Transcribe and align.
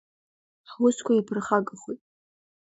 Ҳусқәа 0.71 1.11
ирԥырхагахоит… 1.13 2.01